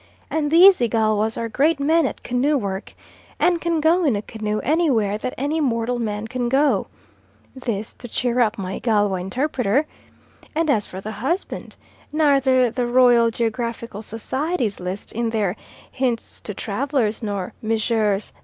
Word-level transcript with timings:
And 0.31 0.49
these 0.49 0.81
Igalwas 0.81 1.37
are 1.37 1.47
great 1.47 1.79
men 1.79 2.07
at 2.07 2.23
canoe 2.23 2.57
work, 2.57 2.95
and 3.37 3.61
can 3.61 3.79
go 3.79 4.03
in 4.03 4.15
a 4.15 4.23
canoe 4.23 4.57
anywhere 4.61 5.19
that 5.19 5.35
any 5.37 5.61
mortal 5.61 5.99
man 5.99 6.25
can 6.27 6.49
go" 6.49 6.87
this 7.55 7.93
to 7.93 8.07
cheer 8.07 8.39
up 8.39 8.57
my 8.57 8.77
Igalwa 8.79 9.21
interpreter 9.21 9.85
"and 10.55 10.71
as 10.71 10.87
for 10.87 11.01
the 11.01 11.11
husband, 11.11 11.75
neither 12.11 12.71
the 12.71 12.87
Royal 12.87 13.29
Geographical 13.29 14.01
Society's 14.01 14.79
list, 14.79 15.11
in 15.11 15.29
their 15.29 15.55
'Hints 15.91 16.41
to 16.45 16.55
Travellers,' 16.55 17.21
nor 17.21 17.53
Messrs. 17.61 18.33